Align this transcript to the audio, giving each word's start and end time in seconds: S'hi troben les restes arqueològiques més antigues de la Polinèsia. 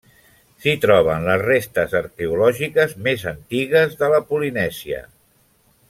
S'hi 0.61 0.71
troben 0.85 1.27
les 1.27 1.43
restes 1.43 1.93
arqueològiques 2.01 2.97
més 3.09 3.27
antigues 3.35 3.97
de 4.01 4.11
la 4.15 4.23
Polinèsia. 4.33 5.05